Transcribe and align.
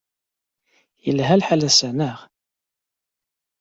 Yelha 1.05 1.35
lḥal 1.41 1.61
ass-a, 1.69 1.89
naɣ? 1.91 2.17